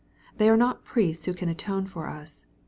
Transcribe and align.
They 0.37 0.49
are 0.49 0.57
not 0.57 0.83
priests 0.83 1.25
who 1.27 1.33
can 1.35 1.47
atone 1.47 1.85
for 1.85 2.07
us. 2.07 2.47